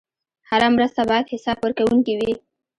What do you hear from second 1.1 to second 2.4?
حسابورکونکې وي.